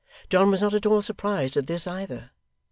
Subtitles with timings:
[0.31, 2.31] John was not at all surprised at this, either.